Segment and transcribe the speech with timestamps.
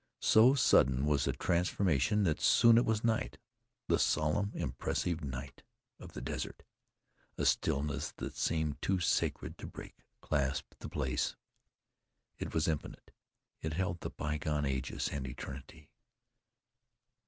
[0.23, 3.37] So sudden was the transformation that soon it was night,
[3.87, 5.61] the solemn, impressive night
[5.99, 6.63] of the desert.
[7.37, 11.35] A stillness that seemed too sacred to break clasped the place;
[12.39, 13.11] it was infinite;
[13.61, 15.91] it held the bygone ages, and eternity.